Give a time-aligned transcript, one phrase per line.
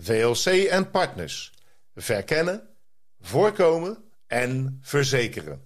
[0.00, 1.52] VLC en partners.
[1.94, 2.68] Verkennen,
[3.20, 5.62] voorkomen en verzekeren.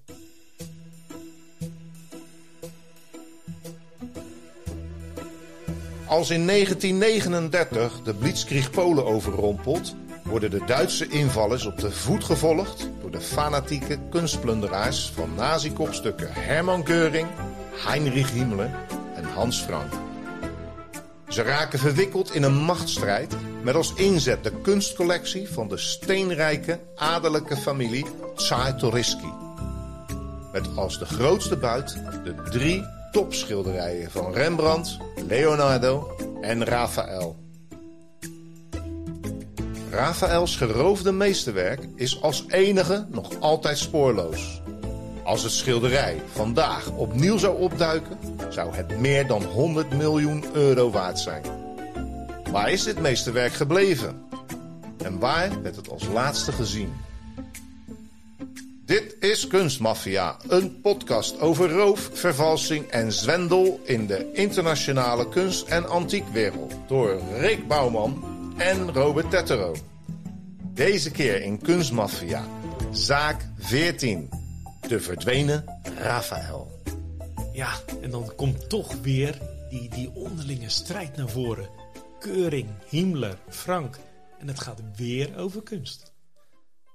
[6.06, 12.88] Als in 1939 de Blitzkrieg Polen overrompelt, worden de Duitse invallers op de voet gevolgd
[13.00, 17.28] door de fanatieke kunstplunderaars van nazi-kopstukken Hermann Göring,
[17.86, 18.70] Heinrich Himmler
[19.14, 20.01] en Hans Frank.
[21.32, 27.56] Ze raken verwikkeld in een machtsstrijd met als inzet de kunstcollectie van de steenrijke adellijke
[27.56, 29.32] familie Czartoryski.
[30.52, 37.36] Met als de grootste buit de drie topschilderijen van Rembrandt, Leonardo en Raphaël.
[39.90, 44.62] Raphaëls geroofde meesterwerk is als enige nog altijd spoorloos.
[45.24, 48.18] Als het schilderij vandaag opnieuw zou opduiken,
[48.52, 51.42] zou het meer dan 100 miljoen euro waard zijn.
[52.50, 54.22] Waar is dit meesterwerk gebleven?
[55.04, 56.92] En waar werd het als laatste gezien?
[58.84, 65.88] Dit is Kunstmafia, een podcast over roof, vervalsing en zwendel in de internationale kunst- en
[65.88, 68.24] antiekwereld door Rick Bouwman
[68.56, 69.74] en Robert Tettero.
[70.74, 72.44] Deze keer in Kunstmafia,
[72.90, 74.28] zaak 14,
[74.88, 75.64] de verdwenen
[75.98, 76.81] Raphaël.
[77.52, 81.68] Ja, en dan komt toch weer die, die onderlinge strijd naar voren.
[82.18, 83.98] Keuring, Himmler, Frank.
[84.38, 86.12] En het gaat weer over kunst.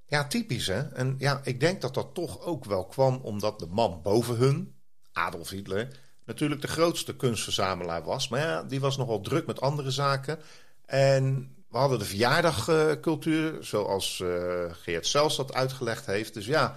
[0.08, 0.82] Ja, typisch hè.
[0.82, 4.76] En ja, ik denk dat dat toch ook wel kwam omdat de man boven hun,
[5.12, 8.28] Adolf Hitler, natuurlijk de grootste kunstverzamelaar was.
[8.28, 10.40] Maar ja, die was nogal druk met andere zaken.
[10.86, 16.34] En we hadden de verjaardagcultuur, zoals uh, Geert Zels dat uitgelegd heeft.
[16.34, 16.76] Dus ja,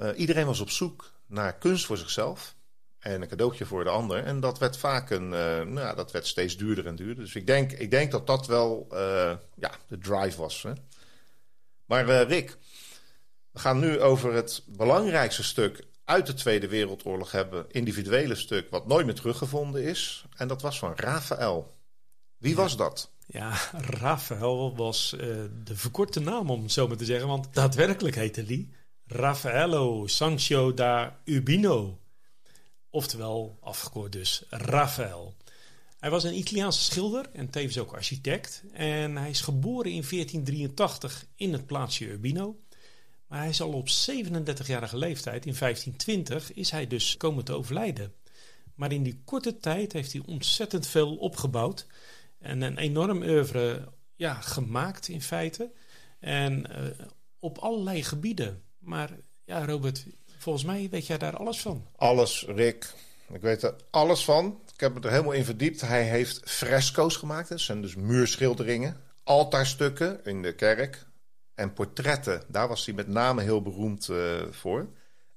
[0.00, 2.55] uh, iedereen was op zoek naar kunst voor zichzelf.
[3.06, 4.24] En een cadeautje voor de ander.
[4.24, 7.24] En dat werd vaak een, uh, nou, dat werd steeds duurder en duurder.
[7.24, 8.86] Dus ik denk, ik denk dat dat wel
[9.54, 10.62] ja, de drive was.
[10.62, 10.72] Hè?
[11.84, 12.56] Maar uh, Rick,
[13.50, 17.64] we gaan nu over het belangrijkste stuk uit de Tweede Wereldoorlog hebben.
[17.68, 20.24] Individuele stuk wat nooit meer teruggevonden is.
[20.36, 21.76] En dat was van Raphaël.
[22.36, 22.56] Wie ja.
[22.56, 23.10] was dat?
[23.26, 25.14] Ja, Raphaël was
[25.64, 27.28] de verkorte naam om het zo maar te zeggen.
[27.28, 28.72] Want daadwerkelijk heette die
[29.06, 31.98] Raffaello Sancho da Urbino.
[32.90, 35.34] Oftewel, afgekort dus, Raphaël.
[35.98, 38.62] Hij was een Italiaanse schilder en tevens ook architect.
[38.72, 42.56] En hij is geboren in 1483 in het plaatsje Urbino.
[43.26, 48.12] Maar hij is al op 37-jarige leeftijd, in 1520, is hij dus komen te overlijden.
[48.74, 51.86] Maar in die korte tijd heeft hij ontzettend veel opgebouwd.
[52.38, 55.72] En een enorm oeuvre ja, gemaakt in feite.
[56.18, 57.06] En uh,
[57.38, 58.62] op allerlei gebieden.
[58.78, 59.10] Maar
[59.44, 60.06] ja, Robert,
[60.46, 61.86] volgens mij weet jij daar alles van.
[61.96, 62.92] Alles, Rick.
[63.32, 64.60] Ik weet er alles van.
[64.74, 65.80] Ik heb me er helemaal in verdiept.
[65.80, 67.48] Hij heeft fresco's gemaakt.
[67.48, 69.00] Dat zijn dus muurschilderingen.
[69.24, 71.06] Altaarstukken in de kerk.
[71.54, 72.42] En portretten.
[72.48, 74.88] Daar was hij met name heel beroemd uh, voor.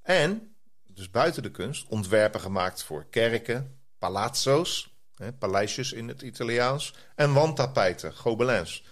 [0.02, 0.54] En,
[0.86, 4.94] dus buiten de kunst, ontwerpen gemaakt voor kerken, palazzo's.
[5.38, 6.94] Paleisjes in het Italiaans.
[7.14, 8.84] En wandtapijten, gobelins.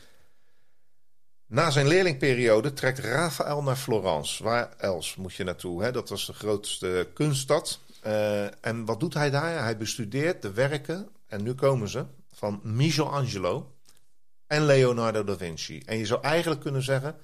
[1.48, 4.42] Na zijn leerlingperiode trekt Raphaël naar Florence.
[4.42, 5.82] Waar else moet je naartoe?
[5.82, 5.92] Hè?
[5.92, 7.80] Dat was de grootste kunststad.
[8.06, 9.62] Uh, en wat doet hij daar?
[9.62, 13.74] Hij bestudeert de werken, en nu komen ze, van Michelangelo
[14.46, 15.82] en Leonardo da Vinci.
[15.86, 17.16] En je zou eigenlijk kunnen zeggen,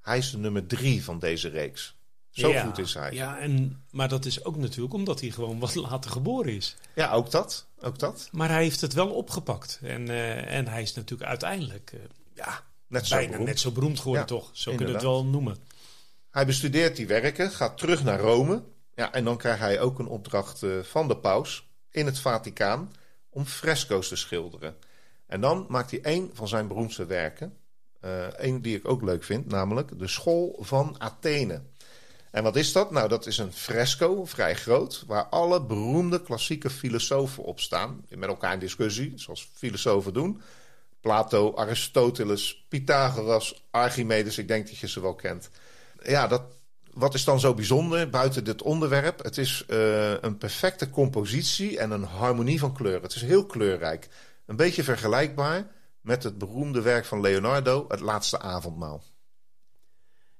[0.00, 1.98] hij is de nummer drie van deze reeks.
[2.30, 3.12] Zo ja, goed is hij.
[3.12, 6.76] Ja, en, maar dat is ook natuurlijk omdat hij gewoon wat later geboren is.
[6.94, 7.66] Ja, ook dat.
[7.80, 8.28] Ook dat.
[8.32, 9.78] Maar hij heeft het wel opgepakt.
[9.82, 12.00] En, uh, en hij is natuurlijk uiteindelijk uh,
[12.34, 13.48] ja, net zo bijna beroemd.
[13.48, 14.50] net zo beroemd geworden, ja, toch?
[14.52, 15.56] Zo kunnen we het wel noemen.
[16.30, 18.62] Hij bestudeert die werken, gaat terug naar Rome.
[18.94, 22.92] Ja, en dan krijgt hij ook een opdracht uh, van de paus in het Vaticaan
[23.30, 24.76] om fresco's te schilderen.
[25.26, 27.56] En dan maakt hij een van zijn beroemdste werken.
[28.04, 31.62] Uh, een die ik ook leuk vind, namelijk de School van Athene.
[32.30, 32.90] En wat is dat?
[32.90, 38.04] Nou, dat is een fresco, vrij groot, waar alle beroemde klassieke filosofen op staan.
[38.08, 40.42] Met elkaar in discussie, zoals filosofen doen.
[41.00, 45.50] Plato, Aristoteles, Pythagoras, Archimedes, ik denk dat je ze wel kent.
[46.02, 46.42] Ja, dat,
[46.92, 49.22] wat is dan zo bijzonder buiten dit onderwerp?
[49.22, 53.02] Het is uh, een perfecte compositie en een harmonie van kleuren.
[53.02, 54.08] Het is heel kleurrijk.
[54.46, 55.66] Een beetje vergelijkbaar
[56.00, 59.02] met het beroemde werk van Leonardo, Het Laatste Avondmaal.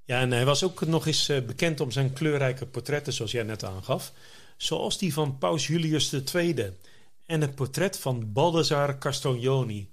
[0.05, 3.43] Ja, en hij was ook nog eens eh, bekend om zijn kleurrijke portretten, zoals jij
[3.43, 4.13] net aangaf.
[4.57, 6.73] Zoals die van Paus Julius II
[7.27, 9.91] en het portret van Baldassar Castiglioni.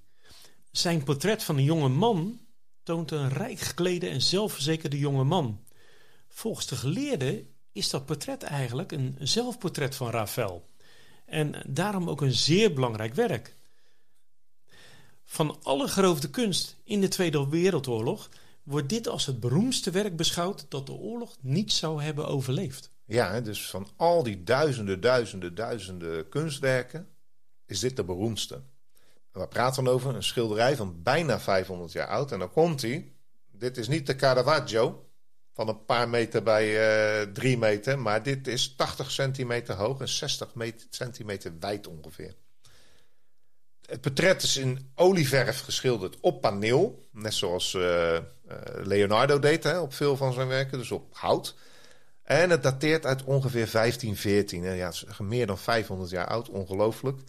[0.71, 2.39] Zijn portret van een jonge man
[2.83, 5.63] toont een rijk geklede en zelfverzekerde jonge man.
[6.27, 10.69] Volgens de geleerden is dat portret eigenlijk een zelfportret van Rafael.
[11.25, 13.55] En daarom ook een zeer belangrijk werk.
[15.23, 18.29] Van alle geroofde kunst in de Tweede Wereldoorlog
[18.63, 22.91] wordt dit als het beroemdste werk beschouwd dat de oorlog niet zou hebben overleefd.
[23.05, 27.07] Ja, dus van al die duizenden, duizenden, duizenden kunstwerken
[27.65, 28.61] is dit de beroemdste.
[29.37, 32.31] We praten dan over een schilderij van bijna 500 jaar oud.
[32.31, 33.11] En dan komt hij.
[33.51, 35.07] Dit is niet de Caravaggio
[35.53, 37.99] van een paar meter bij uh, drie meter.
[37.99, 40.49] Maar dit is 80 centimeter hoog en 60
[40.89, 42.35] centimeter wijd ongeveer.
[43.85, 47.07] Het portret is in olieverf geschilderd op paneel.
[47.11, 48.17] Net zoals uh,
[48.83, 50.77] Leonardo deed hè, op veel van zijn werken.
[50.77, 51.55] Dus op hout.
[52.23, 54.63] En het dateert uit ongeveer 1514.
[54.63, 56.49] Ja, het is meer dan 500 jaar oud.
[56.49, 57.19] Ongelooflijk.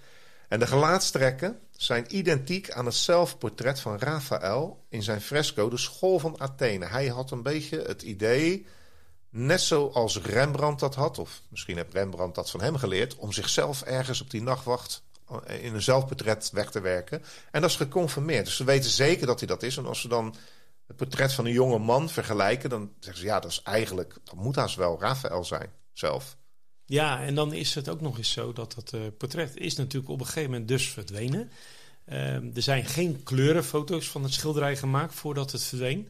[0.49, 6.19] En de gelaatstrekken zijn identiek aan het zelfportret van Raphaël in zijn fresco De School
[6.19, 6.87] van Athene.
[6.87, 8.67] Hij had een beetje het idee,
[9.31, 13.83] net zoals Rembrandt dat had, of misschien heeft Rembrandt dat van hem geleerd, om zichzelf
[13.83, 15.03] ergens op die nachtwacht
[15.47, 17.23] in een zelfportret weg te werken.
[17.51, 18.45] En dat is geconfirmeerd.
[18.45, 19.77] Dus ze weten zeker dat hij dat is.
[19.77, 20.35] En als ze dan
[20.87, 24.35] het portret van een jonge man vergelijken, dan zeggen ze ja, dat is eigenlijk, dat
[24.35, 26.37] moet haast wel Raphaël zijn zelf.
[26.89, 30.13] Ja, en dan is het ook nog eens zo dat dat uh, portret is natuurlijk
[30.13, 31.51] op een gegeven moment dus verdwenen.
[32.07, 36.09] Uh, er zijn geen kleurenfoto's van het schilderij gemaakt voordat het verdween.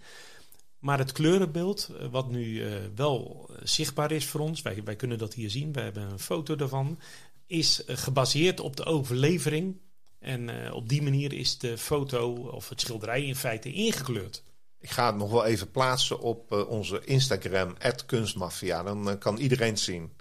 [0.78, 5.18] Maar het kleurenbeeld, uh, wat nu uh, wel zichtbaar is voor ons, wij, wij kunnen
[5.18, 6.98] dat hier zien, we hebben een foto daarvan,
[7.46, 9.76] is gebaseerd op de overlevering.
[10.18, 14.42] En op die manier is de foto of het schilderij in feite ingekleurd.
[14.80, 17.74] Ik ga het nog wel even plaatsen op onze Instagram,
[18.06, 18.82] kunstmafia.
[18.82, 20.17] Dan kan iedereen het zien.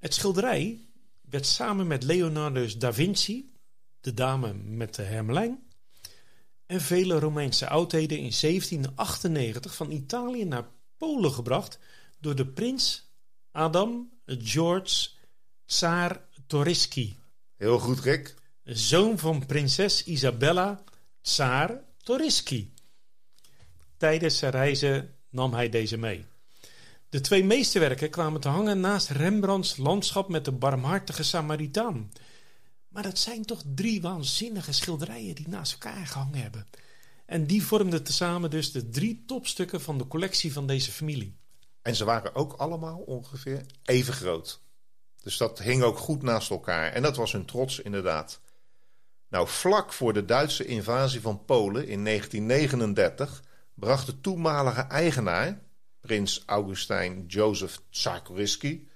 [0.00, 0.88] Het schilderij
[1.20, 3.52] werd samen met Leonardo da Vinci,
[4.00, 5.62] de dame met de hermelijn,
[6.66, 11.78] en vele Romeinse oudheden in 1798 van Italië naar Polen gebracht
[12.18, 13.10] door de prins
[13.50, 15.08] Adam George
[15.64, 17.16] Tsar Toriski.
[17.56, 18.34] Heel goed, Rick.
[18.64, 20.84] Zoon van prinses Isabella
[21.20, 22.74] Tsar Toriski.
[23.96, 26.26] Tijdens zijn reizen nam hij deze mee.
[27.10, 32.12] De twee meesterwerken kwamen te hangen naast Rembrandts landschap met de barmhartige Samaritaan.
[32.88, 36.66] Maar dat zijn toch drie waanzinnige schilderijen die naast elkaar gehangen hebben.
[37.26, 41.36] En die vormden tezamen dus de drie topstukken van de collectie van deze familie.
[41.82, 44.60] En ze waren ook allemaal ongeveer even groot.
[45.22, 46.92] Dus dat hing ook goed naast elkaar.
[46.92, 48.40] En dat was hun trots inderdaad.
[49.28, 53.42] Nou, vlak voor de Duitse invasie van Polen in 1939
[53.74, 55.60] bracht de toenmalige eigenaar,
[56.00, 58.86] prins Augustijn Jozef Tsarkorisky,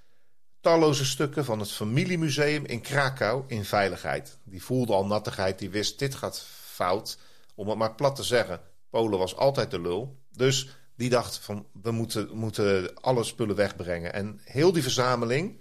[0.61, 4.39] talloze stukken van het familiemuseum in Krakau in veiligheid.
[4.45, 7.19] Die voelde al nattigheid, die wist dit gaat fout.
[7.55, 8.61] Om het maar plat te zeggen,
[8.91, 10.19] Polen was altijd de lul.
[10.31, 14.13] Dus die dacht van we moeten, moeten alle spullen wegbrengen.
[14.13, 15.61] En heel die verzameling,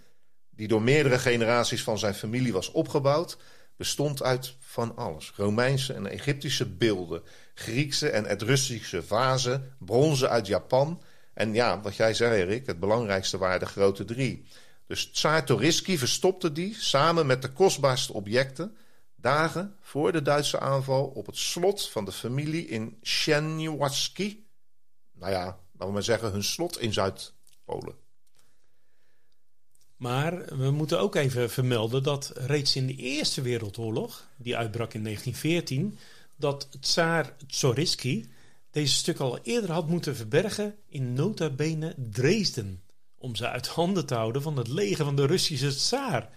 [0.49, 3.37] die door meerdere generaties van zijn familie was opgebouwd,
[3.77, 5.33] bestond uit van alles.
[5.35, 7.23] Romeinse en Egyptische beelden,
[7.53, 11.01] Griekse en Etruscische vazen, bronzen uit Japan
[11.33, 14.45] en ja, wat jij zei, Erik, het belangrijkste waren de grote drie.
[14.87, 18.77] Dus Tsaar Toriski verstopte die samen met de kostbaarste objecten
[19.15, 24.45] dagen voor de Duitse aanval op het slot van de familie in Sieniawski.
[25.11, 27.95] Nou ja, laten we maar zeggen, hun slot in Zuid-Polen.
[29.97, 35.03] Maar we moeten ook even vermelden dat reeds in de Eerste Wereldoorlog, die uitbrak in
[35.03, 35.97] 1914,
[36.35, 38.32] dat Tsaar Toriski
[38.73, 42.83] deze stuk al eerder had moeten verbergen in nota bene Dresden,
[43.17, 46.29] om ze uit handen te houden van het leger van de Russische tsaar.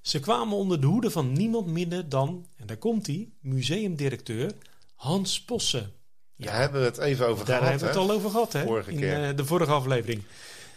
[0.00, 4.52] Ze kwamen onder de hoede van niemand minder dan, en daar komt hij, museumdirecteur
[4.94, 5.90] Hans Posse.
[6.34, 7.60] Ja, daar hebben we het even over daar gehad.
[7.60, 8.64] Daar hebben we het al over gehad, hè?
[8.64, 9.30] Vorige in keer.
[9.30, 10.22] Uh, de vorige aflevering.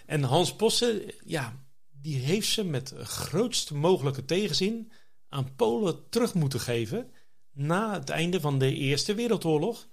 [0.06, 1.66] En Hans Posse, ja,
[2.02, 4.92] die heeft ze met grootste mogelijke tegenzin
[5.30, 7.12] aan Polen terug moeten geven
[7.52, 9.88] na het einde van de Eerste Wereldoorlog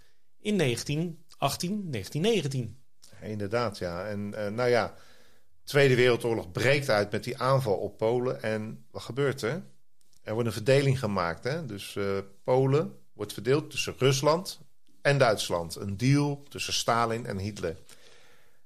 [0.44, 2.78] in 1918, 1919.
[3.20, 4.06] Inderdaad, ja.
[4.06, 4.94] En uh, nou ja,
[5.64, 8.42] Tweede Wereldoorlog breekt uit met die aanval op Polen.
[8.42, 9.62] En wat gebeurt er?
[10.22, 11.44] Er wordt een verdeling gemaakt.
[11.44, 11.66] Hè?
[11.66, 14.60] Dus uh, Polen wordt verdeeld tussen Rusland
[15.02, 15.76] en Duitsland.
[15.76, 17.76] Een deal tussen Stalin en Hitler.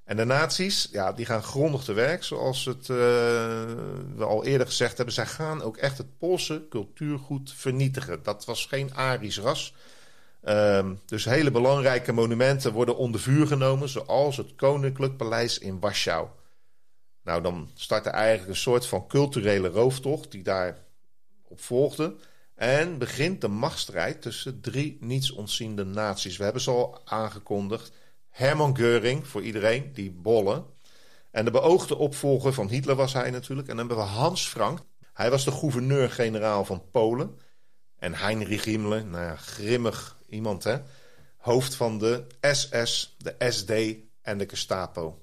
[0.05, 2.97] En de nazi's, ja, die gaan grondig te werk, zoals het, uh,
[4.17, 5.15] we al eerder gezegd hebben.
[5.15, 8.23] Zij gaan ook echt het Poolse cultuurgoed vernietigen.
[8.23, 9.75] Dat was geen Arisch ras.
[10.49, 16.29] Um, dus hele belangrijke monumenten worden onder vuur genomen, zoals het Koninklijk Paleis in Warschau.
[17.23, 20.81] Nou, dan startte eigenlijk een soort van culturele rooftocht die daarop
[21.55, 22.17] volgde.
[22.55, 26.37] En begint de machtsstrijd tussen drie niets ontziende naties.
[26.37, 27.93] We hebben ze al aangekondigd.
[28.29, 30.65] Hermann Göring, voor iedereen, die bolle.
[31.31, 33.69] En de beoogde opvolger van Hitler was hij natuurlijk.
[33.69, 34.79] En dan hebben we Hans Frank.
[35.13, 37.39] Hij was de gouverneur-generaal van Polen.
[37.99, 40.79] En Heinrich Himmler, nou ja, grimmig iemand hè.
[41.37, 43.73] Hoofd van de SS, de SD
[44.23, 45.23] en de Gestapo.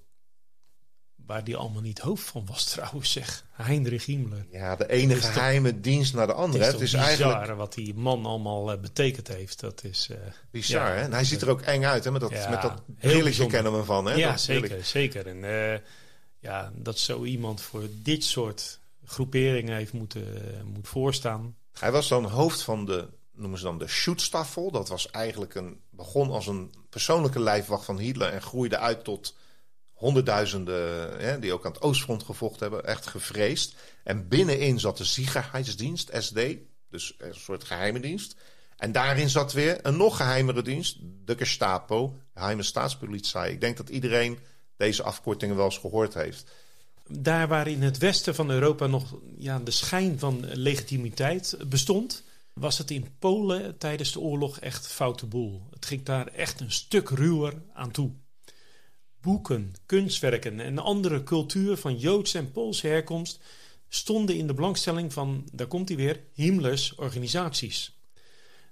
[1.16, 3.46] Waar die allemaal niet hoofd van was trouwens, zeg.
[3.52, 4.46] Heinrich Himmler.
[4.50, 6.64] Ja, de ene geheime dienst naar de andere.
[6.64, 9.60] Het is, het is eigenlijk wat die man allemaal uh, betekend heeft.
[9.60, 10.18] Dat is uh,
[10.52, 11.02] bizar, ja, hè?
[11.02, 12.12] En hij ziet er ook eng uit, hè?
[12.12, 14.14] Met dat, ja, met dat brilletje kennen we van, hè?
[14.14, 15.28] Ja, dat zeker, zeker.
[15.28, 15.80] En uh,
[16.40, 20.24] ja, dat zo iemand voor dit soort groeperingen heeft moeten
[20.74, 21.56] moet voorstaan.
[21.80, 24.72] Hij was dan hoofd van de, noemen ze dan de Schutzstaffel.
[24.72, 29.36] Dat was eigenlijk een, begon als een persoonlijke lijfwacht van Hitler en groeide uit tot
[29.94, 33.76] honderdduizenden hè, die ook aan het Oostfront gevochten hebben, echt gevreesd.
[34.04, 36.40] En binnenin zat de Sicherheidsdienst, SD,
[36.90, 38.36] dus een soort geheime dienst.
[38.78, 43.50] En daarin zat weer een nog geheimere dienst, de Gestapo, geheime staatspolitie.
[43.50, 44.40] Ik denk dat iedereen
[44.78, 46.52] deze afkortingen wel eens gehoord heeft.
[47.08, 52.24] Daar waar in het westen van Europa nog ja, de schijn van legitimiteit bestond,
[52.60, 55.68] was het in Polen tijdens de oorlog echt foute boel.
[55.70, 58.12] Het ging daar echt een stuk ruwer aan toe.
[59.22, 63.40] Boeken, kunstwerken en andere cultuur van Joodse en Poolse herkomst
[63.90, 68.00] stonden in de belangstelling van, daar komt hij weer, Himmlers organisaties.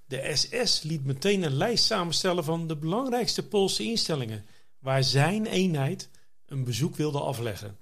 [0.05, 4.45] De SS liet meteen een lijst samenstellen van de belangrijkste Poolse instellingen,
[4.79, 6.09] waar zijn eenheid
[6.45, 7.77] een bezoek wilde afleggen.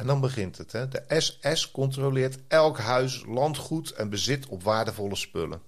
[0.00, 0.72] En dan begint het.
[0.72, 0.88] Hè?
[0.88, 5.62] De SS controleert elk huis, landgoed en bezit op waardevolle spullen.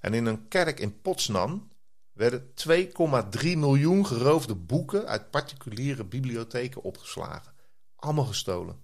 [0.00, 1.70] En in een kerk in Potsdam
[2.12, 2.78] werden 2,3
[3.42, 7.52] miljoen geroofde boeken uit particuliere bibliotheken opgeslagen.
[7.96, 8.82] Allemaal gestolen.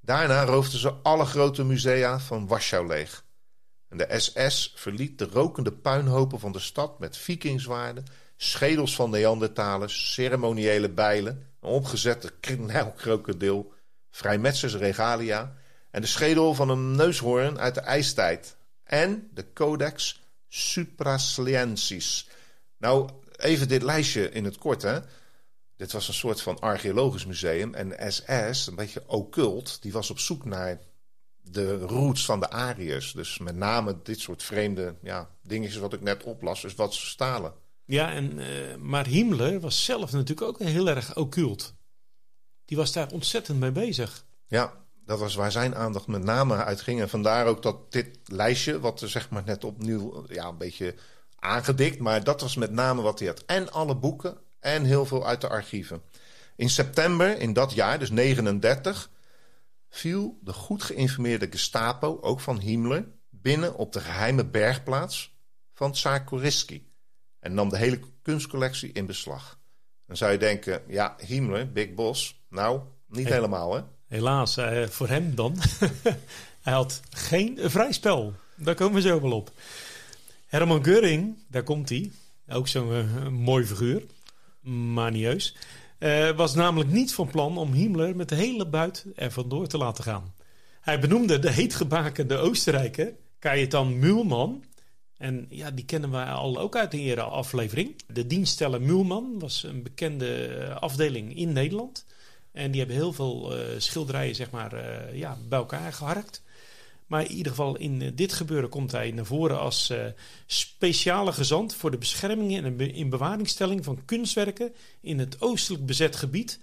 [0.00, 3.24] Daarna roofden ze alle grote musea van Warschau leeg.
[3.88, 8.04] En de SS verliet de rokende puinhopen van de stad met vikingswaarden,
[8.36, 13.76] schedels van Neandertalers, ceremoniële bijlen, een opgezette knelkrokodil,
[14.18, 15.54] vrijmetsers regalia
[15.90, 22.28] en de schedel van een neushoorn uit de ijstijd en de Codex Suprasliensis,
[22.76, 24.82] nou, even dit lijstje in het kort.
[24.82, 24.98] Hè.
[25.76, 27.74] Dit was een soort van archeologisch museum.
[27.74, 30.80] En SS, een beetje occult, die was op zoek naar
[31.42, 33.12] de roots van de Ariërs.
[33.12, 37.06] Dus met name dit soort vreemde ja, dingetjes wat ik net oplas, dus wat ze
[37.06, 37.52] stalen.
[37.84, 41.74] Ja, en, uh, maar Himmler was zelf natuurlijk ook heel erg occult.
[42.68, 44.24] Die was daar ontzettend mee bezig.
[44.46, 47.00] Ja, dat was waar zijn aandacht met name uit ging.
[47.00, 50.94] En vandaar ook dat dit lijstje, wat er zeg maar net opnieuw ja, een beetje
[51.38, 53.44] aangedikt, maar dat was met name wat hij had.
[53.46, 56.02] En alle boeken en heel veel uit de archieven.
[56.56, 59.10] In september in dat jaar, dus 39,
[59.88, 65.36] viel de goed geïnformeerde Gestapo, ook van Himmler, binnen op de geheime bergplaats
[65.72, 66.92] van Tsar Koriski
[67.40, 69.58] en nam de hele kunstcollectie in beslag.
[70.06, 73.82] Dan zou je denken, ja, Himmler, Big Boss, nou, niet helemaal hè.
[74.06, 75.56] Helaas, eh, voor hem dan.
[76.62, 78.34] Hij had geen vrij spel.
[78.56, 79.52] Daar komen we zo wel op.
[80.46, 82.10] Herman Göring, daar komt hij.
[82.48, 84.02] Ook zo'n uh, mooi figuur.
[84.60, 85.56] Manieus.
[85.98, 89.78] Uh, was namelijk niet van plan om Himmler met de hele buit er vandoor te
[89.78, 90.34] laten gaan.
[90.80, 94.64] Hij benoemde de heetgebakende Oostenrijker, Kajetan Mulman.
[95.16, 98.02] En ja, die kennen we al ook uit de eerdere aflevering.
[98.06, 102.06] De dienststeller Mulman was een bekende eh, afdeling in Nederland.
[102.58, 106.42] En die hebben heel veel uh, schilderijen zeg maar, uh, ja, bij elkaar geharkt.
[107.06, 110.04] Maar in ieder geval in eh, dit gebeuren komt hij naar voren als uh,
[110.46, 116.60] speciale gezant voor de bescherming en in bewaringstelling van kunstwerken in het oostelijk bezet gebied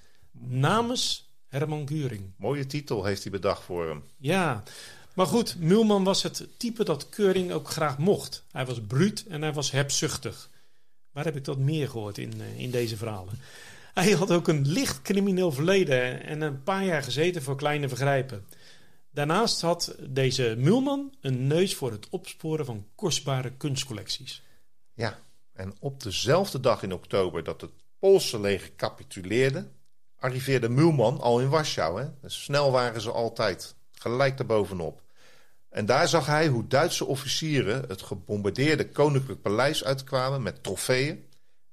[0.48, 2.34] namens Herman Guring.
[2.38, 4.04] Mooie titel heeft hij bedacht voor hem.
[4.18, 4.64] Ja,
[5.14, 8.44] maar goed, Mulman was het type dat Keuring ook graag mocht.
[8.52, 10.50] Hij was bruut en hij was hebzuchtig.
[11.12, 13.40] Waar heb ik dat meer gehoord in, in deze verhalen?
[13.96, 18.46] Hij had ook een licht crimineel verleden en een paar jaar gezeten voor kleine vergrijpen.
[19.12, 24.44] Daarnaast had deze Mulman een neus voor het opsporen van kostbare kunstcollecties.
[24.94, 25.20] Ja,
[25.54, 29.68] en op dezelfde dag in oktober dat het Poolse leger capituleerde,
[30.20, 32.02] arriveerde Mulman al in Warschau.
[32.02, 32.08] Hè?
[32.22, 35.02] Dus snel waren ze altijd, gelijk daarbovenop.
[35.70, 41.26] En daar zag hij hoe Duitse officieren het gebombardeerde koninklijk paleis uitkwamen met trofeeën.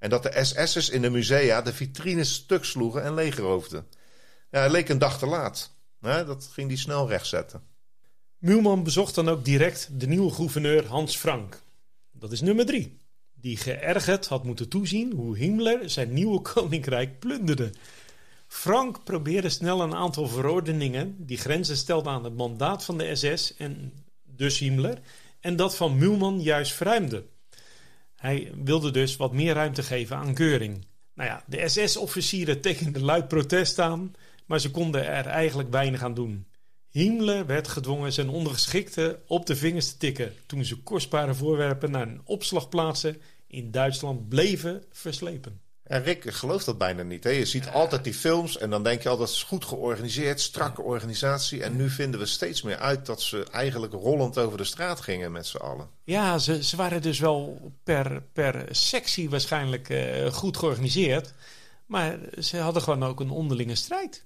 [0.02, 3.86] En dat de SS'ers in de musea de vitrines stuk sloegen en leegroofden.
[4.50, 5.74] Ja, hij leek een dag te laat.
[6.00, 7.62] dat ging hij snel rechtzetten.
[8.38, 11.62] Muhlman bezocht dan ook direct de nieuwe gouverneur Hans Frank.
[12.12, 12.98] Dat is nummer drie.
[13.32, 17.70] Die geërgerd had moeten toezien hoe Himmler zijn nieuwe koninkrijk plunderde.
[18.46, 23.56] Frank probeerde snel een aantal verordeningen die grenzen stelden aan het mandaat van de SS
[23.56, 23.92] en
[24.22, 25.00] dus Himmler
[25.40, 27.24] en dat van Muhlman juist verruimde.
[28.22, 30.86] Hij wilde dus wat meer ruimte geven aan Geuring.
[31.14, 34.14] Nou ja, de SS-officieren tekenden luid protest aan,
[34.46, 36.46] maar ze konden er eigenlijk weinig aan doen.
[36.90, 42.08] Himmler werd gedwongen zijn ondergeschikten op de vingers te tikken toen ze kostbare voorwerpen naar
[42.08, 45.60] een opslagplaatsen in Duitsland bleven verslepen.
[45.92, 47.24] En Rick gelooft dat bijna niet.
[47.24, 47.30] Hè?
[47.30, 50.82] Je ziet altijd die films en dan denk je altijd, het is goed georganiseerd, strakke
[50.82, 51.62] organisatie.
[51.62, 55.32] En nu vinden we steeds meer uit dat ze eigenlijk rollend over de straat gingen
[55.32, 55.88] met z'n allen.
[56.04, 61.32] Ja, ze, ze waren dus wel per, per sectie waarschijnlijk uh, goed georganiseerd.
[61.86, 64.24] Maar ze hadden gewoon ook een onderlinge strijd.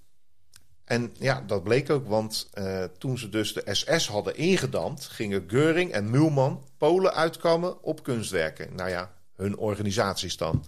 [0.84, 5.44] En ja, dat bleek ook, want uh, toen ze dus de SS hadden ingedampt, gingen
[5.46, 8.74] Geuring en Muhlman Polen uitkomen op kunstwerken.
[8.74, 10.64] Nou ja, hun organisaties dan.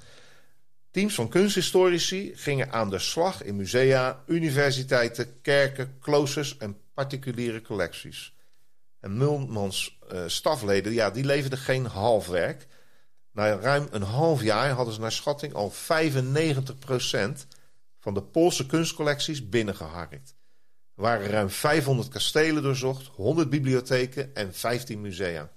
[0.99, 8.35] Teams van kunsthistorici gingen aan de slag in musea, universiteiten, kerken, kloosters en particuliere collecties.
[9.01, 12.67] En Mulmans uh, stafleden, ja, die leverden geen halfwerk.
[13.33, 15.77] Na ruim een half jaar hadden ze naar schatting al 95%
[17.99, 20.35] van de Poolse kunstcollecties binnengeharkt.
[20.95, 25.51] Er waren ruim 500 kastelen doorzocht, 100 bibliotheken en 15 musea.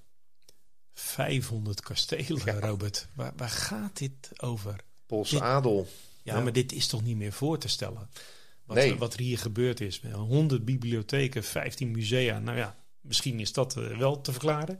[0.93, 3.07] 500 kastelen, Robert.
[3.15, 4.89] Waar, waar gaat dit over?
[5.11, 5.87] Poolse adel.
[6.23, 8.09] Ja, maar dit is toch niet meer voor te stellen?
[8.65, 8.95] Wat, nee.
[8.95, 10.01] wat er hier gebeurd is.
[10.13, 12.39] 100 bibliotheken, 15 musea.
[12.39, 14.79] Nou ja, misschien is dat uh, wel te verklaren.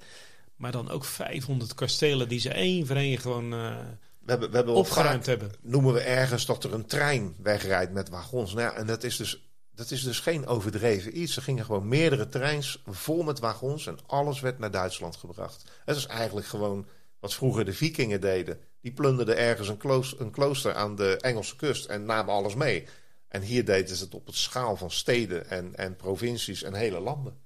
[0.56, 3.76] Maar dan ook 500 kastelen die ze één voor één gewoon uh,
[4.20, 5.52] we hebben, we hebben opgeruimd hebben.
[5.62, 8.54] Noemen we ergens dat er een trein wegrijdt met wagons.
[8.54, 11.36] Nou ja, en dat is dus dat is dus geen overdreven iets.
[11.36, 15.64] Er gingen gewoon meerdere treins vol met wagons en alles werd naar Duitsland gebracht.
[15.86, 16.88] Het is eigenlijk gewoon
[17.20, 18.60] wat vroeger de vikingen deden.
[18.82, 22.88] Die plunderden ergens een, klooster, een klooster aan de Engelse kust en namen alles mee.
[23.28, 27.00] En hier deden ze het op het schaal van steden en, en provincies en hele
[27.00, 27.38] landen.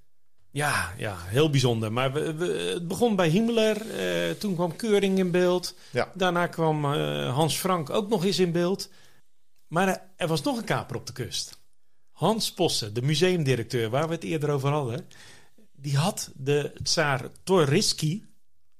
[0.50, 1.92] Ja, ja, heel bijzonder.
[1.92, 3.86] Maar we, het begon bij Himmler.
[3.86, 5.74] Uh, toen kwam Keuring in beeld.
[5.90, 6.12] Ja.
[6.14, 8.88] Daarna kwam uh, Hans Frank ook nog eens in beeld.
[9.66, 11.58] Maar er was nog een kaper op de kust.
[12.10, 15.08] Hans Posse, de museumdirecteur waar we het eerder over hadden.
[15.72, 18.24] Die had de Tsaar Toriski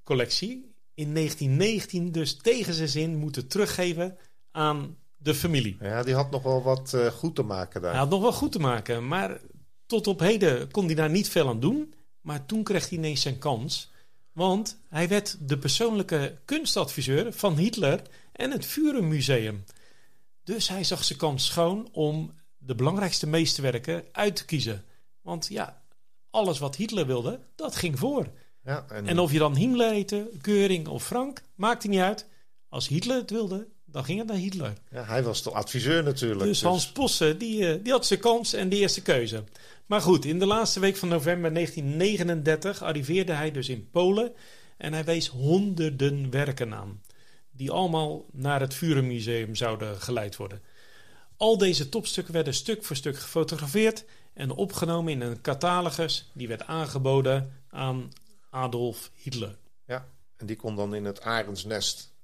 [0.04, 0.65] collectie
[0.96, 4.16] in 1919 dus tegen zijn zin moeten teruggeven
[4.50, 5.76] aan de familie.
[5.80, 7.90] Ja, die had nog wel wat uh, goed te maken daar.
[7.90, 9.40] Hij had nog wel goed te maken, maar
[9.86, 11.94] tot op heden kon hij daar niet veel aan doen.
[12.20, 13.92] Maar toen kreeg hij ineens zijn kans.
[14.32, 19.64] Want hij werd de persoonlijke kunstadviseur van Hitler en het Vurenmuseum.
[20.44, 24.84] Dus hij zag zijn kans schoon om de belangrijkste meesterwerken uit te kiezen.
[25.22, 25.82] Want ja,
[26.30, 28.30] alles wat Hitler wilde, dat ging voor.
[28.66, 29.06] Ja, en...
[29.06, 29.18] en...
[29.18, 32.26] of je dan Himmler heette, Keuring of Frank, maakte niet uit.
[32.68, 34.72] Als Hitler het wilde, dan ging het naar Hitler.
[34.90, 36.40] Ja, hij was de adviseur natuurlijk.
[36.40, 39.44] Dus, dus, Hans Posse, die, eh, die had zijn kans en de eerste keuze.
[39.86, 44.32] Maar goed, in de laatste week van november 1939 arriveerde hij dus in Polen.
[44.76, 47.02] En hij wees honderden werken aan.
[47.50, 50.62] Die allemaal naar het Vurenmuseum zouden geleid worden.
[51.36, 56.66] Al deze topstukken werden stuk voor stuk gefotografeerd en opgenomen in een catalogus die werd
[56.66, 58.10] aangeboden aan
[58.56, 59.58] Adolf Hitler.
[59.84, 62.14] Ja, en die kon dan in het arendsnest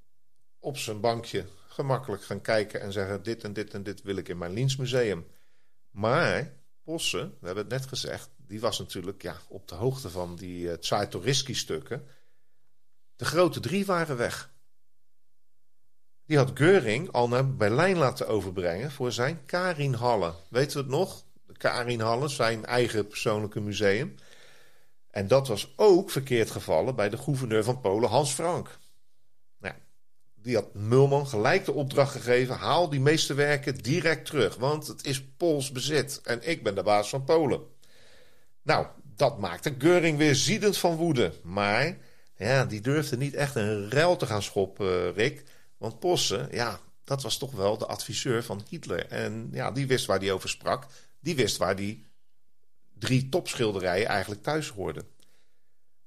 [0.59, 4.29] op zijn bankje gemakkelijk gaan kijken en zeggen: Dit en dit en dit wil ik
[4.29, 5.27] in mijn Linsmuseum.
[5.91, 10.37] Maar Posse, we hebben het net gezegd, die was natuurlijk ja, op de hoogte van
[10.37, 12.07] die uh, Tsartoriski-stukken.
[13.17, 14.51] De grote drie waren weg.
[16.27, 20.35] Die had Geuring al naar Berlijn laten overbrengen voor zijn Karinhalle.
[20.49, 21.25] Weten we het nog?
[21.47, 24.15] De Karinhalle, zijn eigen persoonlijke museum.
[25.13, 28.79] En dat was ook verkeerd gevallen bij de gouverneur van Polen, Hans Frank.
[29.59, 29.75] Nou,
[30.35, 35.07] die had Mulman gelijk de opdracht gegeven: haal die meeste werken direct terug, want het
[35.07, 37.61] is Pools bezit en ik ben de baas van Polen.
[38.63, 41.33] Nou, dat maakte Geuring weer ziedend van woede.
[41.43, 41.97] Maar
[42.37, 45.45] ja, die durfde niet echt een ruil te gaan schoppen, Rick.
[45.77, 49.07] Want Posse, ja, dat was toch wel de adviseur van Hitler.
[49.07, 50.87] En ja, die wist waar hij over sprak.
[51.21, 52.07] Die wist waar die
[53.03, 55.05] drie topschilderijen eigenlijk thuis hoorden.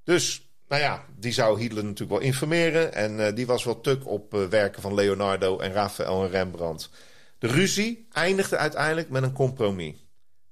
[0.04, 2.92] Dus, nou ja, die zou Hitler natuurlijk wel informeren.
[2.92, 6.90] En uh, die was wel tuk op uh, werken van Leonardo en Raphaël en Rembrandt.
[7.38, 9.94] De ruzie eindigde uiteindelijk met een compromis.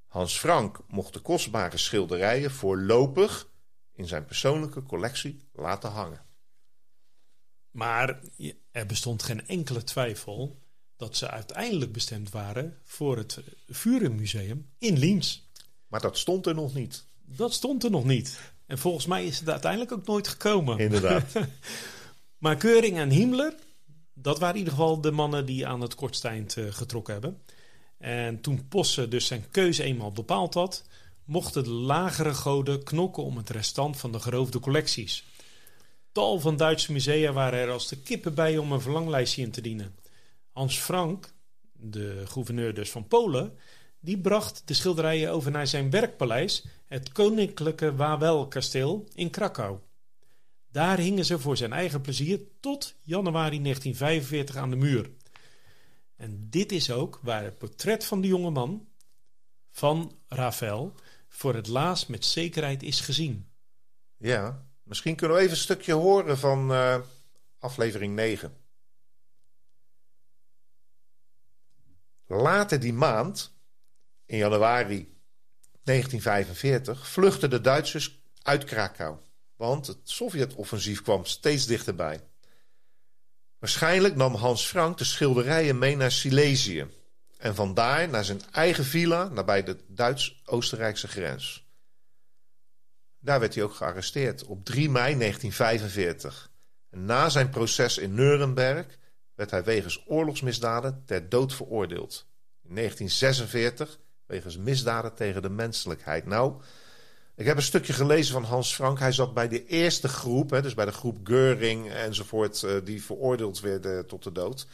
[0.06, 3.48] Hans Frank mocht de kostbare schilderijen voorlopig
[3.94, 6.24] in zijn persoonlijke collectie laten hangen.
[7.70, 8.20] Maar
[8.70, 10.58] er bestond geen enkele twijfel
[10.96, 15.44] dat ze uiteindelijk bestemd waren voor het Vurenmuseum in Liens.
[15.88, 17.06] Maar dat stond er nog niet.
[17.24, 18.40] Dat stond er nog niet.
[18.66, 20.78] En volgens mij is het uiteindelijk ook nooit gekomen.
[20.78, 21.32] Inderdaad.
[22.44, 23.54] maar Keuring en Himmler,
[24.14, 27.42] dat waren in ieder geval de mannen die aan het kortste eind uh, getrokken hebben.
[27.98, 30.84] En toen Posse dus zijn keuze eenmaal bepaald had,
[31.24, 35.24] mochten de lagere goden knokken om het restant van de geroofde collecties.
[36.12, 39.60] Tal van Duitse musea waren er als de kippen bij om een verlanglijstje in te
[39.60, 39.94] dienen.
[40.52, 41.32] Hans Frank,
[41.72, 43.58] de gouverneur dus van Polen,
[44.04, 49.78] die bracht de schilderijen over naar zijn werkpaleis, het Koninklijke Wawel-kasteel in Krakau.
[50.70, 55.10] Daar hingen ze voor zijn eigen plezier tot januari 1945 aan de muur.
[56.16, 58.88] En dit is ook waar het portret van de jonge man,
[59.70, 60.94] van Rafael,
[61.28, 63.48] voor het laatst met zekerheid is gezien.
[64.16, 67.00] Ja, misschien kunnen we even een stukje horen van uh,
[67.58, 68.56] aflevering 9.
[72.26, 73.53] Later die maand,
[74.26, 75.14] in januari
[75.82, 79.16] 1945, vluchtten de Duitsers uit Krakau.
[79.56, 82.20] Want het Sovjet-offensief kwam steeds dichterbij.
[83.58, 86.86] Waarschijnlijk nam Hans Frank de schilderijen mee naar Silesië.
[87.38, 91.66] En vandaar naar zijn eigen villa nabij de Duits-Oostenrijkse grens.
[93.18, 96.50] Daar werd hij ook gearresteerd op 3 mei 1945.
[96.90, 98.98] En na zijn proces in Nuremberg
[99.34, 102.26] werd hij wegens oorlogsmisdaden ter dood veroordeeld.
[102.62, 106.26] In 1946 wegens misdaden tegen de menselijkheid.
[106.26, 106.62] Nou,
[107.36, 108.98] ik heb een stukje gelezen van Hans Frank.
[108.98, 113.02] Hij zat bij de eerste groep, hè, dus bij de groep Geuring enzovoort, uh, die
[113.02, 114.66] veroordeeld werden tot de dood.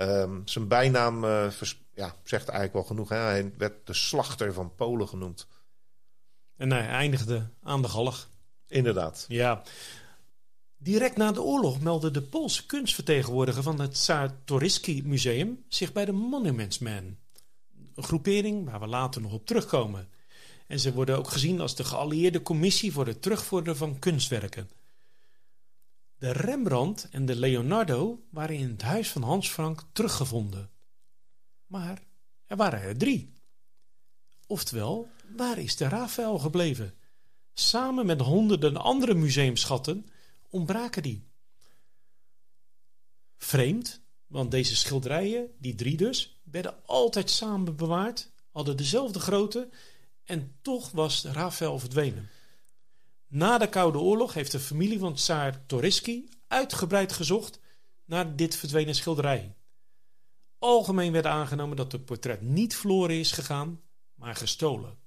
[0.00, 1.50] Um, zijn bijnaam uh,
[1.94, 3.08] ja, zegt eigenlijk wel genoeg.
[3.08, 3.16] Hè?
[3.16, 5.46] Hij werd de slachter van Polen genoemd.
[6.56, 8.28] En hij eindigde aan de galg.
[8.68, 9.24] Inderdaad.
[9.28, 9.62] Ja.
[10.76, 16.12] Direct na de oorlog meldde de Poolse kunstvertegenwoordiger van het Czartoryski Museum zich bij de
[16.12, 17.18] Monuments Men.
[17.96, 20.08] Groepering waar we later nog op terugkomen.
[20.66, 24.70] En ze worden ook gezien als de geallieerde commissie voor het terugvorderen van kunstwerken.
[26.18, 30.70] De Rembrandt en de Leonardo waren in het huis van Hans Frank teruggevonden.
[31.66, 32.02] Maar
[32.46, 33.32] er waren er drie.
[34.46, 36.94] Oftewel, waar is de Raphaël gebleven?
[37.54, 40.06] Samen met honderden andere museumschatten
[40.48, 41.24] ontbraken die.
[43.36, 49.68] Vreemd, want deze schilderijen, die drie dus, werden altijd samen bewaard, hadden dezelfde grootte
[50.24, 52.28] en toch was Raphaël verdwenen.
[53.26, 57.58] Na de Koude Oorlog heeft de familie van Tsaar Toriski uitgebreid gezocht
[58.04, 59.54] naar dit verdwenen schilderij.
[60.58, 63.80] Algemeen werd aangenomen dat het portret niet verloren is gegaan,
[64.14, 64.98] maar gestolen.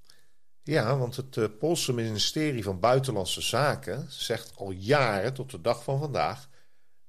[0.62, 5.84] Ja, want het uh, Poolse ministerie van Buitenlandse Zaken zegt al jaren tot de dag
[5.84, 6.48] van vandaag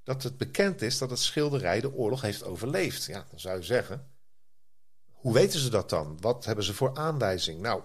[0.04, 3.06] dat het bekend is dat het schilderij de oorlog heeft overleefd.
[3.06, 4.11] Ja, dan zou je zeggen,
[5.21, 6.17] hoe weten ze dat dan?
[6.19, 7.62] Wat hebben ze voor aanwijzing?
[7.62, 7.81] Nou,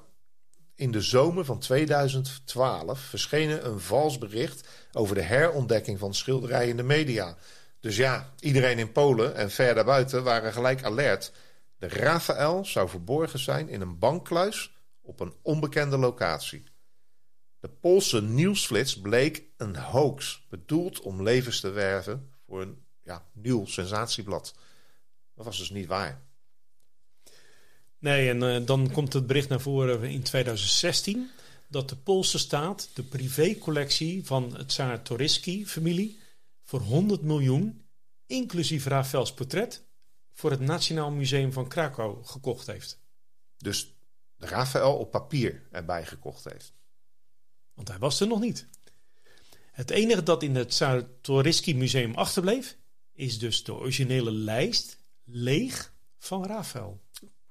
[0.75, 6.77] in de zomer van 2012 verscheen een vals bericht over de herontdekking van schilderijen in
[6.77, 7.37] de media.
[7.81, 11.33] Dus ja, iedereen in Polen en ver daarbuiten waren gelijk alert.
[11.79, 16.65] De Raphaël zou verborgen zijn in een bankkluis op een onbekende locatie.
[17.61, 23.67] De Poolse nieuwsflits bleek een hoax, bedoeld om levens te werven voor een ja, nieuw
[23.67, 24.55] sensatieblad.
[25.35, 26.26] Dat was dus niet waar.
[27.99, 31.31] Nee, en uh, dan komt het bericht naar voren in 2016
[31.69, 36.19] dat de Poolse staat de privécollectie van het Tsar Toriski-familie
[36.63, 37.87] voor 100 miljoen,
[38.27, 39.85] inclusief Rafaels portret,
[40.33, 42.99] voor het Nationaal Museum van Krakau gekocht heeft.
[43.57, 43.95] Dus
[44.37, 46.73] Rafael op papier erbij gekocht heeft.
[47.75, 48.67] Want hij was er nog niet.
[49.73, 50.83] Het enige dat in het
[51.21, 52.77] Toriski Museum achterbleef,
[53.13, 57.01] is dus de originele lijst leeg van Rafael.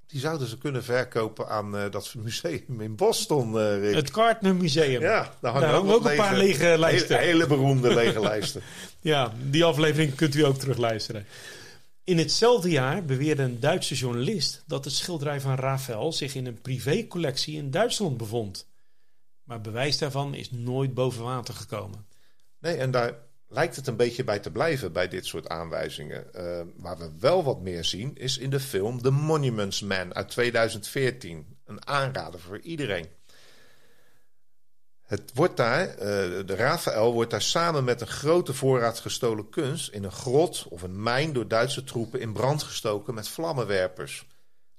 [0.08, 3.96] Die zouden ze kunnen verkopen aan uh, dat museum in Boston, uh, Rick.
[3.96, 5.02] Het Gardner Museum.
[5.02, 7.18] Ja, daar hangen ook, ook een paar lege lijsten.
[7.18, 8.62] Hele, hele beroemde lege lijsten.
[9.00, 11.26] ja, die aflevering kunt u ook terugluisteren.
[12.04, 16.62] In hetzelfde jaar beweerde een Duitse journalist dat het schilderij van Rafael zich in een
[16.62, 18.68] privécollectie in Duitsland bevond.
[19.44, 22.06] Maar bewijs daarvan is nooit boven water gekomen.
[22.60, 23.14] Nee, en daar
[23.48, 26.28] lijkt het een beetje bij te blijven bij dit soort aanwijzingen.
[26.36, 30.30] Uh, waar we wel wat meer zien is in de film The Monuments Man uit
[30.30, 31.58] 2014.
[31.66, 33.08] Een aanrader voor iedereen.
[35.02, 35.98] Het wordt daar, uh,
[36.46, 40.82] de Raphaël wordt daar samen met een grote voorraad gestolen kunst in een grot of
[40.82, 44.28] een mijn door Duitse troepen in brand gestoken met vlammenwerpers.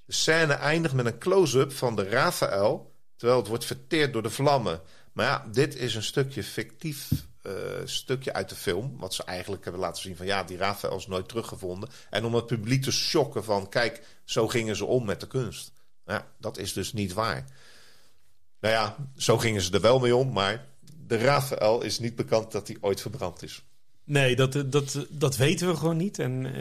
[0.05, 4.31] De scène eindigt met een close-up van de Raphaël terwijl het wordt verteerd door de
[4.31, 4.81] vlammen.
[5.12, 7.11] Maar ja, dit is een stukje fictief
[7.46, 8.96] eh, stukje uit de film.
[8.98, 11.88] Wat ze eigenlijk hebben laten zien van ja, die Raphaël is nooit teruggevonden.
[12.11, 15.72] En om het publiek te shocken van kijk, zo gingen ze om met de kunst.
[16.06, 17.44] Ja, dat is dus niet waar.
[18.61, 20.66] Nou ja, zo gingen ze er wel mee om, maar
[21.06, 23.62] de Raphaël is niet bekend dat hij ooit verbrand is.
[24.04, 26.18] Nee, dat, dat, dat weten we gewoon niet.
[26.18, 26.52] En uh,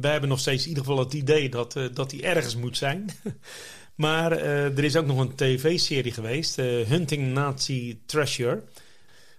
[0.00, 2.76] wij hebben nog steeds in ieder geval het idee dat, uh, dat hij ergens moet
[2.76, 3.10] zijn.
[3.94, 8.62] maar er is ook nog een tv-serie geweest, Hunting Nazi Treasure,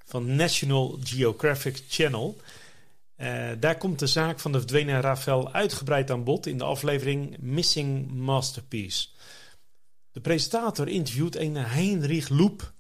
[0.05, 2.37] van National Geographic Channel.
[3.59, 8.11] daar komt de zaak van de verdwenen Rafael uitgebreid aan bod in de aflevering Missing
[8.11, 9.07] Masterpiece.
[10.11, 12.73] De presentator interviewt een Heinrich Loep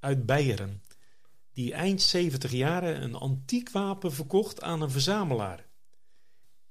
[0.00, 0.82] uit Beieren
[1.56, 5.66] die eind 70 jaren een antiek wapen verkocht aan een verzamelaar.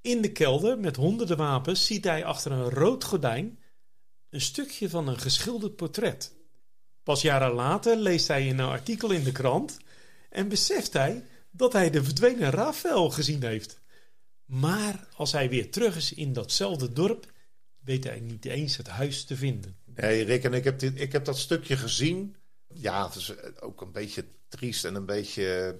[0.02, 3.60] In de kelder met honderden wapens ziet hij achter een rood gordijn
[4.30, 6.36] een stukje van een geschilderd portret.
[7.04, 9.78] Pas jaren later leest hij een artikel in de krant
[10.36, 13.80] en beseft hij dat hij de verdwenen Rafael gezien heeft.
[14.46, 17.32] Maar als hij weer terug is in datzelfde dorp,
[17.80, 19.78] weet hij niet eens het huis te vinden.
[19.86, 22.36] Nee, Rick, en ik heb, dit, ik heb dat stukje gezien.
[22.68, 25.80] Ja, het is ook een beetje triest en een beetje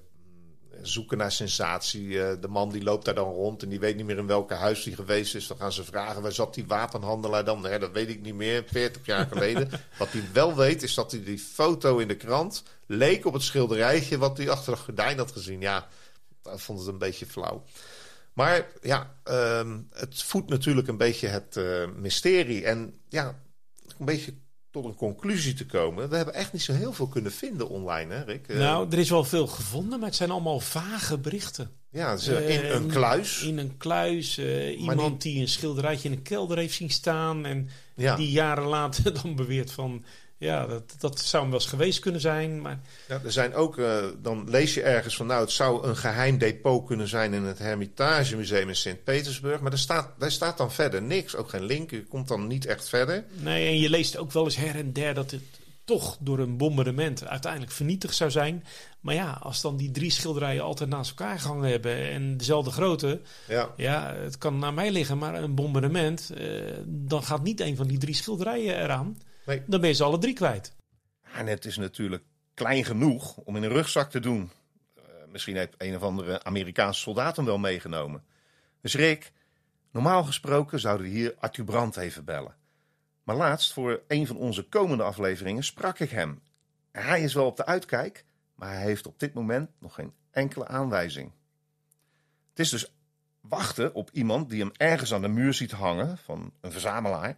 [0.82, 2.24] zoeken naar sensatie.
[2.24, 4.54] Eh, de man die loopt daar dan rond en die weet niet meer in welke
[4.54, 5.48] huis hij geweest is.
[5.48, 7.62] Dan gaan ze vragen, waar zat die wapenhandelaar dan?
[7.62, 9.70] Nee, dat weet ik niet meer, 40 jaar geleden.
[9.98, 13.44] wat hij wel weet, is dat hij die foto in de krant leek op het
[13.44, 15.62] schilderijtje wat hij achter de gordijn had gezien.
[15.62, 15.88] Ja,
[16.42, 17.64] dat vond het een beetje flauw.
[18.34, 19.16] Maar ja,
[19.60, 22.66] um, het voedt natuurlijk een beetje het uh, mysterie.
[22.66, 23.40] En ja,
[23.98, 24.34] een beetje
[24.76, 26.10] tot een conclusie te komen.
[26.10, 28.48] We hebben echt niet zo heel veel kunnen vinden online, hè Rick?
[28.48, 31.70] Eh, nou, er is wel veel gevonden, maar het zijn allemaal vage berichten.
[31.92, 33.42] Ja, in een eh, kluis.
[33.42, 34.38] In een kluis.
[34.38, 37.46] Uh, iemand die een schilderijtje in een kelder heeft zien staan.
[37.46, 40.04] En die jaren later dan beweert van...
[40.46, 42.62] Ja, dat, dat zou hem wel eens geweest kunnen zijn.
[42.62, 42.80] Maar...
[43.08, 46.38] Ja, er zijn ook, uh, dan lees je ergens van, nou, het zou een geheim
[46.38, 49.60] depot kunnen zijn in het Hermitage Museum in Sint-Petersburg.
[49.62, 51.92] Maar daar staat, daar staat dan verder niks, ook geen link.
[51.92, 53.24] Je komt dan niet echt verder.
[53.32, 55.44] Nee, en je leest ook wel eens her en der dat het
[55.86, 58.64] toch door een bombardement uiteindelijk vernietigd zou zijn.
[59.00, 63.22] Maar ja, als dan die drie schilderijen altijd naast elkaar gehangen hebben en dezelfde grootte.
[63.48, 67.76] Ja, ja het kan naar mij liggen, maar een bombardement, uh, dan gaat niet een
[67.76, 69.18] van die drie schilderijen eraan.
[69.46, 69.64] Nee.
[69.66, 70.74] Dan ben je ze alle drie kwijt.
[71.34, 74.52] En het is natuurlijk klein genoeg om in een rugzak te doen.
[74.98, 78.24] Uh, misschien heeft een of andere Amerikaanse soldaat hem wel meegenomen.
[78.82, 79.32] Dus Rick,
[79.92, 82.56] normaal gesproken zouden we hier Arthur Brandt even bellen.
[83.24, 86.42] Maar laatst, voor een van onze komende afleveringen, sprak ik hem.
[86.92, 90.68] Hij is wel op de uitkijk, maar hij heeft op dit moment nog geen enkele
[90.68, 91.32] aanwijzing.
[92.50, 92.94] Het is dus
[93.42, 97.38] wachten op iemand die hem ergens aan de muur ziet hangen, van een verzamelaar,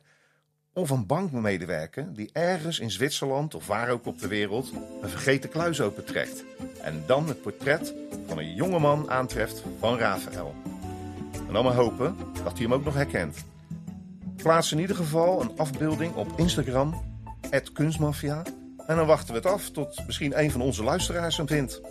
[0.78, 5.50] of een bankmedewerker die ergens in Zwitserland of waar ook op de wereld een vergeten
[5.50, 6.44] kluis opentrekt.
[6.82, 7.94] En dan het portret
[8.28, 10.56] van een jonge man aantreft van Rafael.
[11.48, 13.46] En dan maar hopen dat hij hem ook nog herkent.
[14.36, 17.04] Plaats in ieder geval een afbeelding op Instagram,
[17.74, 18.44] kunstmafia.
[18.88, 21.82] En dan wachten we het af tot misschien een van onze luisteraars hem vindt.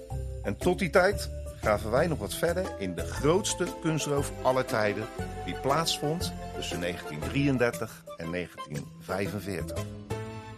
[0.42, 1.30] En tot die tijd
[1.66, 5.06] graven wij nog wat verder in de grootste kunstroof aller tijden
[5.44, 9.84] die plaatsvond tussen 1933 en 1945.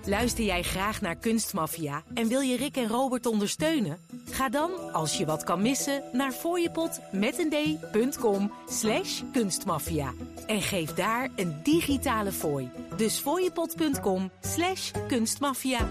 [0.04, 3.98] Luister jij graag naar Kunstmafia en wil je Rick en Robert ondersteunen?
[4.30, 10.12] Ga dan, als je wat kan missen, naar fooiepot.com slash kunstmafia.
[10.46, 12.70] En geef daar een digitale fooi.
[12.96, 15.88] Dus fooiepot.com slash kunstmafia.